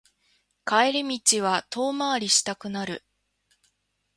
[0.65, 3.05] 帰り道は遠回りしたくなる